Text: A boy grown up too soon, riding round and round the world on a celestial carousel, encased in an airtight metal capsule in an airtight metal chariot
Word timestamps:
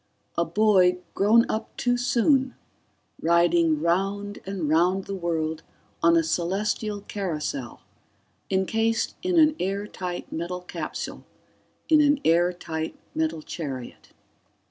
A 0.35 0.45
boy 0.45 0.97
grown 1.13 1.45
up 1.47 1.77
too 1.77 1.95
soon, 1.95 2.55
riding 3.21 3.81
round 3.81 4.39
and 4.47 4.67
round 4.67 5.03
the 5.05 5.13
world 5.13 5.61
on 6.01 6.17
a 6.17 6.23
celestial 6.23 7.01
carousel, 7.01 7.81
encased 8.49 9.13
in 9.21 9.37
an 9.37 9.55
airtight 9.59 10.31
metal 10.31 10.61
capsule 10.61 11.23
in 11.87 12.01
an 12.01 12.19
airtight 12.25 12.97
metal 13.13 13.43
chariot 13.43 14.09